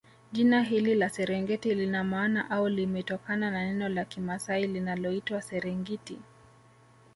[0.31, 6.19] Jina hili la Serengeti lina maana au limetokana na neno la kimasai linaloitwa Serengiti